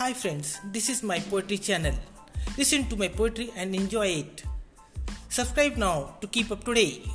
Hi 0.00 0.14
friends, 0.14 0.58
this 0.72 0.88
is 0.88 1.02
my 1.02 1.18
poetry 1.18 1.58
channel. 1.58 1.92
Listen 2.56 2.88
to 2.88 2.96
my 2.96 3.08
poetry 3.08 3.52
and 3.54 3.74
enjoy 3.74 4.06
it. 4.06 4.44
Subscribe 5.28 5.76
now 5.76 6.16
to 6.22 6.26
keep 6.26 6.50
up 6.50 6.64
to 6.64 6.72
date. 6.72 7.06